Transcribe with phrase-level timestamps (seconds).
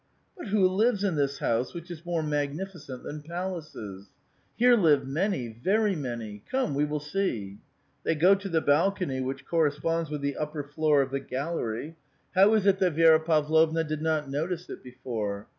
[0.35, 4.09] But who lives in this house which is more magniflcent than palaces?"
[4.57, 6.41] Here live many, very many.
[6.49, 7.59] Come, we will see."
[8.03, 11.97] They go to the balcony which corresponds with the upper floor of the gallery.
[12.33, 15.45] How is it that Vi6ra Pavlovna did not notice it before